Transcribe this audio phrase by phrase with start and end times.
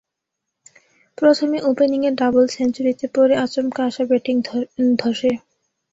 [1.17, 4.35] প্রথমে ওপেনিংয়ে ডাবল সেঞ্চুরিতে, পরে আচমকা আসা ব্যাটিং
[4.99, 5.31] ধসে।